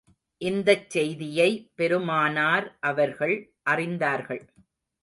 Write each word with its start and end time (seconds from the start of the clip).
இந்தச் 0.41 0.89
செய்தியை 0.89 1.47
பெருமானார் 1.75 2.77
அவர்கள் 2.79 3.35
அறிந்தார்கள். 3.69 4.43